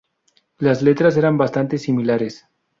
Las 0.57 0.81
letras 0.81 1.15
eran 1.15 1.37
bastante 1.37 1.77
similares. 1.77 2.47